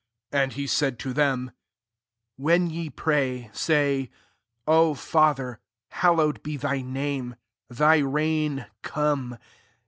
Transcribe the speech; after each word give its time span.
2 0.31 0.37
And 0.39 0.53
he 0.53 0.65
said 0.65 0.97
to 0.97 1.13
th^a," 1.13 1.53
When 2.35 2.71
ye 2.71 2.89
pray, 2.89 3.51
say, 3.53 4.09
* 4.39 4.67
O 4.77 4.95
Fa 4.95 5.35
ther, 5.37 5.59
hallowed 5.89 6.41
be 6.41 6.57
thy 6.57 6.79
name^ 6.79 7.35
Thy 7.69 7.97
reign 7.99 8.65
come. 8.81 9.37